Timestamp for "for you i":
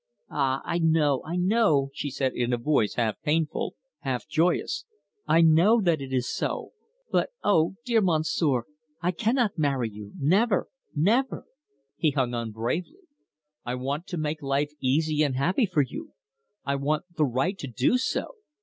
15.67-16.77